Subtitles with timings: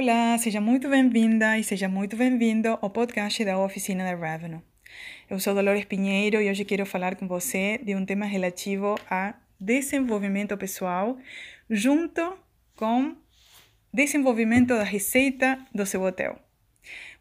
[0.00, 4.60] Olá, seja muito bem-vinda e seja muito bem-vindo ao podcast da Oficina da Revenue.
[5.28, 9.34] Eu sou Dolores Pinheiro e hoje quero falar com você de um tema relativo a
[9.58, 11.18] desenvolvimento pessoal
[11.68, 12.38] junto
[12.76, 13.16] com
[13.92, 16.38] desenvolvimento da receita do seu hotel.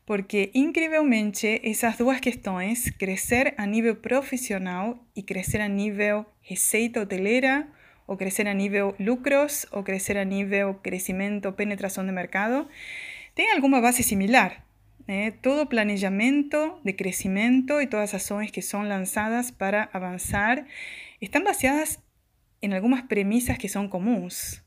[0.05, 7.67] Porque, incrivelmente, essas duas questões, crescer a nível profissional e crescer a nível receita hoteleira,
[8.07, 12.67] ou crescer a nível lucros, ou crescer a nível crescimento, penetração de mercado,
[13.35, 14.65] tem alguma base similar.
[15.07, 15.31] Né?
[15.41, 20.65] Todo planejamento de crescimento e todas as ações que são lançadas para avançar
[21.21, 21.99] estão baseadas
[22.61, 24.65] em algumas premissas que são comuns.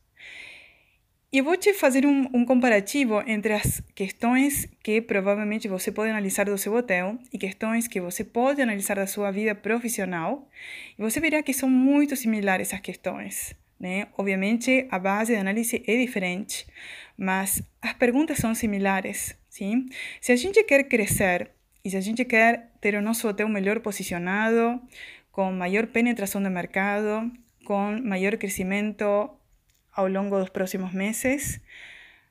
[1.33, 6.47] Eu vou te fazer um, um, comparativo entre as questões que provavelmente você pode analisar
[6.47, 10.49] do seu hotel e questões que você pode analisar da sua vida profissional.
[10.99, 13.55] E você verá que são muito similares essas questões.
[13.79, 14.09] Né?
[14.18, 16.66] Obviamente, a base de análise é diferente,
[17.16, 19.38] mas as perguntas são similares.
[19.49, 19.87] Sim?
[20.21, 21.52] Se a gente quer crescer
[21.85, 24.83] e se a gente quer ter o nosso hotel melhor posicionado,
[25.30, 27.30] com maior penetração de mercado,
[27.65, 29.30] com maior crescimento
[30.01, 31.60] ao longo dos próximos meses,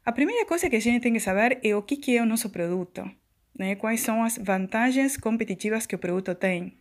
[0.03, 2.49] a primeira coisa que a gente tem que saber é o que, é o nosso
[2.49, 3.09] produto,
[3.57, 3.75] né?
[3.75, 6.73] quais são as vantagens competitivas que o produto tem,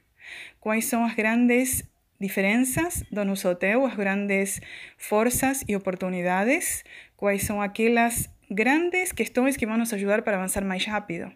[0.59, 1.84] quais são as grandes
[2.19, 4.61] diferenças do nosso hotel, as grandes
[4.97, 6.83] forças e oportunidades,
[7.16, 11.31] quais são aquelas grandes questões que vão nos ajudar para avançar mais rápido,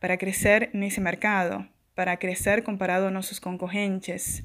[0.00, 1.64] para crescer nesse mercado,
[1.96, 4.42] para crescer comparado a nossos concorrentes,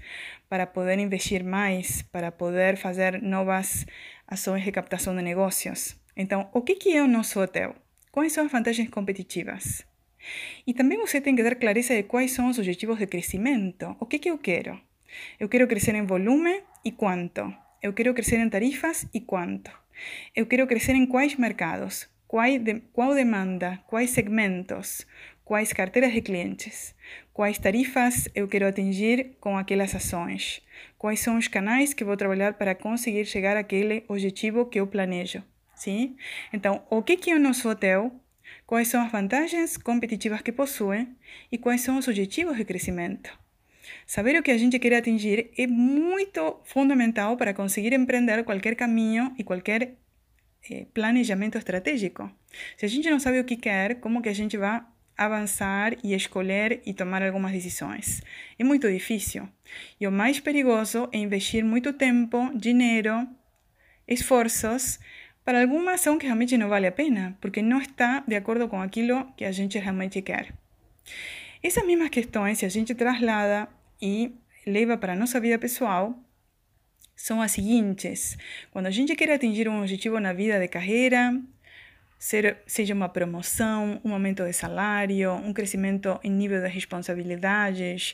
[0.49, 3.85] para poder investir mais, para poder fazer novas
[4.25, 5.99] ações de captação de negócios.
[6.15, 7.75] Então, o que é o nosso hotel?
[8.09, 9.85] Quais são as vantagens competitivas?
[10.65, 13.95] E também você tem que dar clareza de quais são os objetivos de crescimento.
[13.99, 14.79] O que, que eu quero?
[15.39, 17.53] Eu quero crescer em volume e quanto?
[17.81, 19.71] Eu quero crescer em tarifas e quanto?
[20.35, 22.09] Eu quero crescer em quais mercados?
[22.27, 23.83] Qual, de, qual demanda?
[23.87, 25.05] Quais segmentos?
[25.43, 26.95] Quais carteiras de clientes?
[27.41, 30.61] Quais tarifas eu quero atingir com aquelas ações?
[30.95, 35.41] Quais são os canais que vou trabalhar para conseguir chegar àquele objetivo que eu planejo?
[35.73, 36.15] Sim?
[36.53, 38.13] Então, o que é o nosso hotel?
[38.67, 41.07] Quais são as vantagens competitivas que possui
[41.51, 43.35] e quais são os objetivos de crescimento?
[44.05, 49.33] Saber o que a gente quer atingir é muito fundamental para conseguir empreender qualquer caminho
[49.35, 49.95] e qualquer
[50.69, 52.29] eh, planejamento estratégico.
[52.77, 54.83] Se a gente não sabe o que quer, como que a gente vai
[55.25, 58.21] avançar e escolher e tomar algumas decisões.
[58.57, 59.47] É muito difícil.
[59.99, 63.27] E o mais perigoso é investir muito tempo, dinheiro,
[64.07, 64.99] esforços
[65.43, 68.81] para alguma ação que realmente não vale a pena, porque não está de acordo com
[68.81, 70.53] aquilo que a gente realmente quer.
[71.63, 73.67] Essas mesmas questões, se a gente traslada
[74.01, 74.33] e
[74.65, 76.17] leva para a nossa vida pessoal,
[77.15, 78.37] são as seguintes.
[78.71, 81.39] Quando a gente quer atingir um objetivo na vida de carreira,
[82.21, 88.13] ser, seja uma promoção, um aumento de salário, um crescimento em nível de responsabilidades,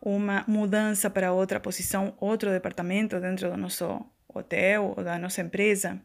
[0.00, 4.00] uma mudança para outra posição, outro departamento dentro do nosso
[4.32, 6.00] hotel ou da nossa empresa.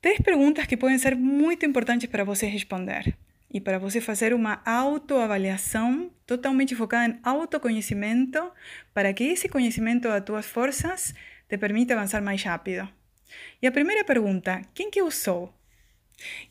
[0.00, 3.14] Três perguntas que podem ser muito importantes para você responder
[3.52, 8.50] e para você fazer uma autoavaliação totalmente focada em autoconhecimento,
[8.94, 11.14] para que esse conhecimento das tuas forças
[11.46, 12.88] te permita avançar mais rápido.
[13.60, 15.52] E a primeira pergunta: quem que eu sou?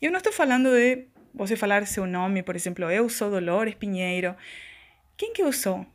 [0.00, 4.36] Eu não estou falando de você falar seu nome, por exemplo, eu sou Dolores Pinheiro.
[5.16, 5.86] Quem que eu sou?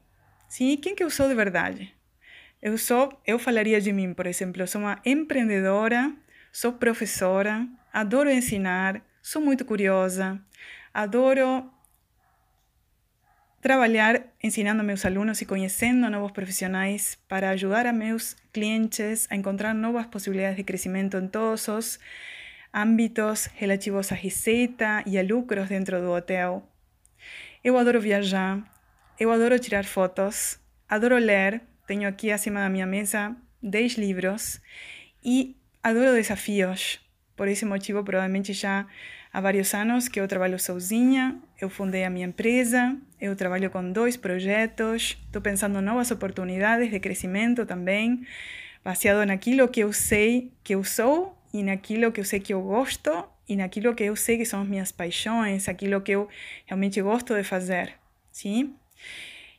[0.47, 1.93] Sim, quem que eu sou de verdade?
[2.61, 6.13] Eu sou, eu falaria de mim, por exemplo, sou uma empreendedora,
[6.51, 10.41] sou professora, adoro ensinar, sou muito curiosa,
[10.93, 11.71] adoro
[13.61, 19.73] trabalhar ensinando meus alunos e conhecendo novos profissionais para ajudar a meus clientes a encontrar
[19.73, 21.99] novas possibilidades de crescimento em todos os
[22.71, 26.67] ámbitos relativos a receita e a lucros dentro do hotel.
[27.63, 28.63] Eu adoro viajar,
[29.19, 34.61] eu adoro tirar fotos, adoro ler, tenho aqui acima da minha mesa 10 livros
[35.23, 36.99] e adoro desafios.
[37.35, 38.85] Por esse motivo, provavelmente já
[39.31, 43.91] há vários anos que eu trabalho sozinha, eu fundei a minha empresa, eu trabalho com
[43.91, 48.25] dois projetos, estou pensando novas oportunidades de crescimento também,
[48.83, 52.61] baseado naquilo que eu sei que eu sou e naquilo que eu sei que eu
[52.61, 53.11] gosto
[53.47, 56.27] e naquilo que eu sei que são as minhas paixões, aquilo que eu
[56.65, 57.93] realmente gosto de fazer,
[58.31, 58.75] sim?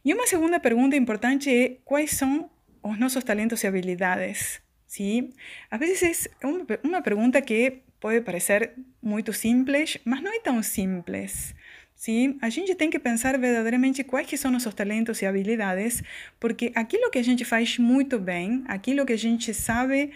[0.05, 2.49] E uma segunda pergunta importante é quais são
[2.83, 5.31] os nossos talentos e habilidades, sim?
[5.71, 8.73] Às vezes é uma, pergunta que pode parecer
[9.03, 11.55] muito simples, mas não é tão simples.
[11.95, 16.03] Sim, a gente tem que pensar verdadeiramente quais que são nossos talentos e habilidades,
[16.39, 20.11] porque aquilo que a gente faz muito bem, aquilo que a gente sabe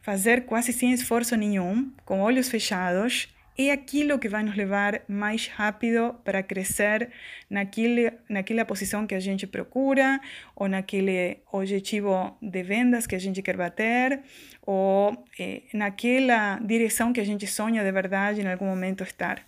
[0.00, 5.46] fazer quase sem esforço nenhum, com olhos fechados, é aquilo que vai nos levar mais
[5.48, 7.10] rápido para crescer
[7.48, 10.20] naquele, naquela posição que a gente procura,
[10.56, 14.22] ou naquele objetivo de vendas que a gente quer bater,
[14.62, 19.44] ou eh, naquela direção que a gente sonha de verdade em algum momento estar.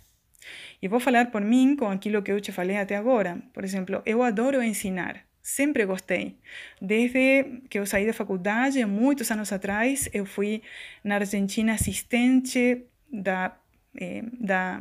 [0.82, 3.40] E vou falar por mim com aquilo que eu te falei até agora.
[3.54, 5.31] Por exemplo, eu adoro ensinar.
[5.42, 6.36] Sempre gostei.
[6.80, 10.62] Desde que eu saí da faculdade, muitos anos atrás, eu fui
[11.02, 13.56] na Argentina assistente da,
[14.00, 14.80] eh, da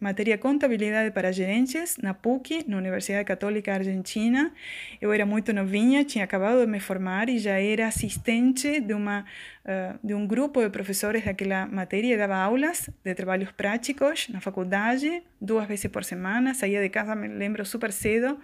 [0.00, 4.52] matéria Contabilidade para Gerentes, na PUC, na Universidade Católica Argentina.
[5.00, 9.24] Eu era muito novinha, tinha acabado de me formar e já era assistente de, uma,
[9.64, 12.16] uh, de um grupo de professores daquela matéria.
[12.16, 16.54] Dava aulas de trabalhos práticos na faculdade, duas vezes por semana.
[16.54, 18.40] Saía de casa, me lembro, super cedo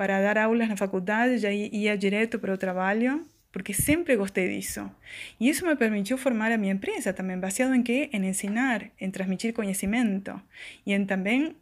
[0.00, 4.90] para dar aulas na faculdade, já ia direto para o trabalho, porque sempre gostei disso.
[5.38, 8.08] E isso me permitiu formar a minha empresa também, baseado em quê?
[8.10, 10.40] Em ensinar, em transmitir conhecimento
[10.86, 11.54] e em também,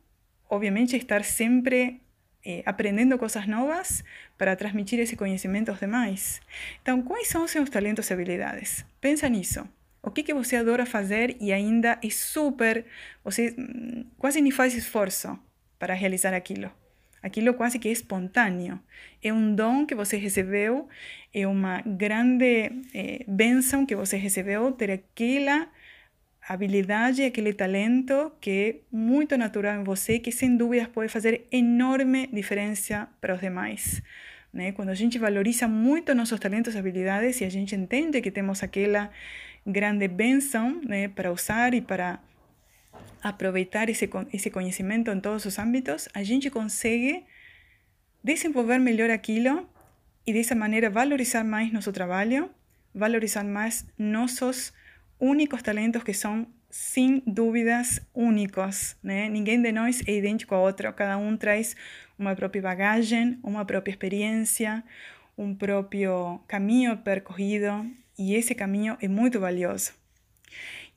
[0.49, 2.01] obviamente, estar sempre
[2.47, 4.05] eh, aprendendo coisas novas
[4.37, 6.41] para transmitir esse conhecimento aos demais.
[6.81, 8.87] Então, quais são os seus talentos e habilidades?
[9.01, 9.69] Pensa nisso.
[10.01, 12.87] O que, que você adora fazer e ainda é super,
[13.25, 15.37] você mm, quase nem faz esforço
[15.77, 16.71] para realizar aquilo.
[17.23, 18.81] Aquilo quase que é espontâneo.
[19.23, 20.89] É um dom que você recebeu,
[21.35, 25.69] é uma grande é, bênção que você recebeu ter aquela
[26.49, 32.27] habilidade, aquele talento que é muito natural em você, que sem dúvidas pode fazer enorme
[32.33, 34.03] diferença para os demais.
[34.53, 34.73] Né?
[34.73, 38.63] Quando a gente valoriza muito nossos talentos e habilidades e a gente entende que temos
[38.63, 39.11] aquela
[39.67, 42.19] grande bênção né, para usar e para
[43.23, 47.25] aproveitar esse, esse conhecimento em todos os âmbitos, a gente consegue
[48.23, 49.69] desenvolver melhor aquilo
[50.27, 52.51] e dessa maneira valorizar mais nosso trabalho,
[52.95, 54.73] valorizar mais nossos
[55.19, 59.29] únicos talentos que são sem dúvidas únicos, né?
[59.29, 61.75] Ninguém de nós é idêntico ao outro, cada um traz
[62.19, 64.85] uma própria bagagem, uma própria experiência,
[65.37, 69.93] um próprio caminho percorrido e esse caminho é muito valioso.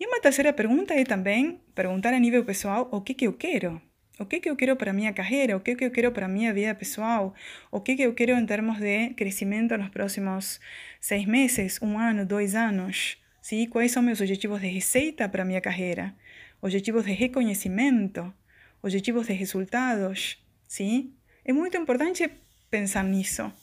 [0.01, 3.79] E uma terceira pergunta é também perguntar a nível pessoal o que, que eu.
[4.19, 5.55] O que, que para minha carreira?
[5.55, 7.35] O que, que para minha vida pessoal?
[7.69, 10.59] O que, que eu quero em termos de crescimento próximos
[10.99, 13.19] seis meses, um ano, dois anos?
[13.43, 13.67] ¿Sí?
[13.67, 16.15] Quais são meus objetivos de receita para minha carreira?
[16.63, 18.33] Objetivos de reconhecimento?
[18.81, 20.43] Objetivos de resultados?
[20.67, 21.13] ¿Sí?
[21.45, 22.27] É muito importante
[22.71, 23.53] pensar nisso.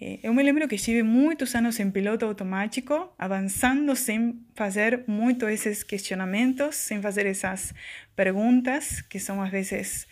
[0.00, 5.48] Eh, eu me lembro que estive muitos anos em piloto automático, avançando sem fazer muito
[5.48, 7.74] esses questionamentos, sem fazer essas
[8.16, 10.06] perguntas que são às vezes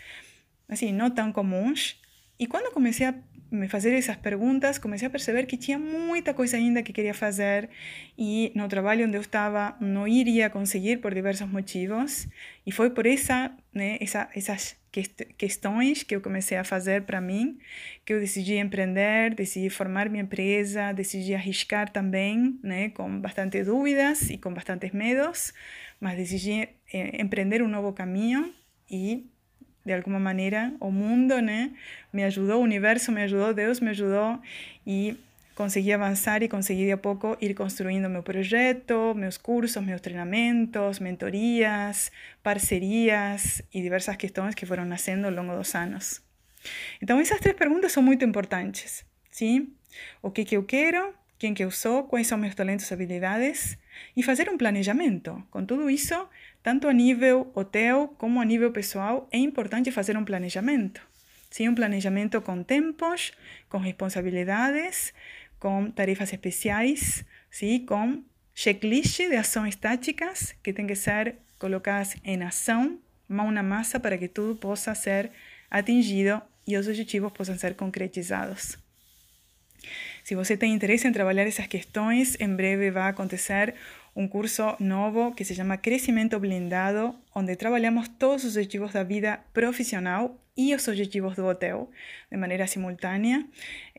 [0.68, 2.00] assim não tão comuns.
[2.38, 3.14] E quando comecei a
[3.50, 7.68] me fazer essas perguntas, comecei a perceber que tinha muita coisa ainda que queria fazer
[8.16, 12.28] e no trabalho onde eu estava não iria conseguir por diversos motivos.
[12.64, 14.76] E foi por essa, né, essa, essas
[15.36, 17.58] questões que eu comecei a fazer para mim,
[18.04, 24.30] que eu decidi empreender, decidi formar minha empresa, decidi arriscar também, né, com bastante dúvidas
[24.30, 25.52] e com bastantes medos,
[26.00, 28.52] mas decidi eh, empreender um novo caminho
[28.90, 29.30] e
[29.84, 31.34] de alguma maneira o mundo,
[32.12, 32.22] me
[32.54, 34.40] o universo me ajudou, Deus me ajudou
[34.86, 35.16] e
[35.54, 40.98] consegui avançar e consegui de a pouco ir construindo meu projeto, meus cursos, meus treinamentos,
[40.98, 42.10] mentorias,
[42.42, 46.22] parcerias e diversas questões que foram nascendo ao longo dos anos.
[47.02, 49.72] Então essas três perguntas são muito importantes, sim?
[50.22, 53.76] O que que eu quero, quem que eu sou, quais são meus talentos e habilidades
[54.16, 55.42] e fazer um planejamento.
[55.50, 56.28] Com tudo isso,
[56.62, 61.00] tanto a nível hotel como a nível pessoal, é importante fazer um planejamento.
[61.50, 63.32] Sim, um planejamento com tempos,
[63.68, 65.12] com responsabilidades,
[65.58, 68.22] com tarefas especiais, sim, com
[68.54, 74.16] checklist de ações táticas que têm que ser colocadas em ação, mão na massa, para
[74.16, 75.30] que tudo possa ser
[75.70, 78.78] atingido e os objetivos possam ser concretizados.
[80.30, 83.74] Se você tem interesse em trabalhar essas questões, em breve vai acontecer
[84.14, 89.40] um curso novo que se chama Crescimento Blindado, onde trabalhamos todos os objetivos da vida
[89.52, 91.90] profissional e os objetivos do hotel
[92.30, 93.44] de maneira simultânea.